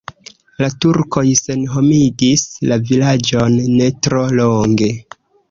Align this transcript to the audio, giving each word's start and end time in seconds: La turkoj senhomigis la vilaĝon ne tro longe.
La 0.61 0.69
turkoj 0.85 1.23
senhomigis 1.39 2.47
la 2.71 2.79
vilaĝon 2.89 3.61
ne 3.77 3.93
tro 4.09 4.25
longe. 4.43 4.91